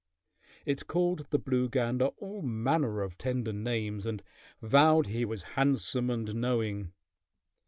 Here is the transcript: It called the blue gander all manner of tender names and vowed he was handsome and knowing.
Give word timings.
It 0.65 0.87
called 0.87 1.27
the 1.29 1.37
blue 1.37 1.69
gander 1.69 2.07
all 2.17 2.41
manner 2.41 3.01
of 3.03 3.19
tender 3.19 3.53
names 3.53 4.07
and 4.07 4.23
vowed 4.59 5.05
he 5.05 5.25
was 5.25 5.43
handsome 5.53 6.09
and 6.09 6.33
knowing. 6.33 6.91